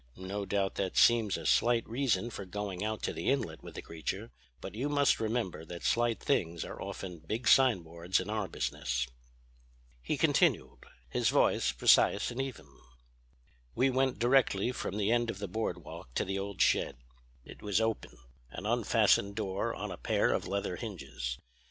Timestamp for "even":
12.41-12.65